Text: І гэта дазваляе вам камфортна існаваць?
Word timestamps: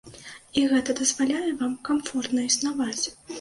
І 0.61 0.61
гэта 0.71 0.95
дазваляе 0.99 1.51
вам 1.59 1.75
камфортна 1.91 2.47
існаваць? 2.49 3.05